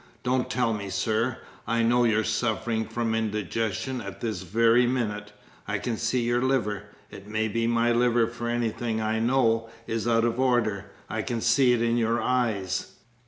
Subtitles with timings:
[0.23, 1.37] Don't tell me, sir.
[1.67, 5.31] I know you're suffering from indigestion at this very minute.
[5.67, 10.07] I can see your liver (it may be my liver for anything I know) is
[10.07, 10.89] out of order.
[11.07, 12.93] I can see it in your eyes."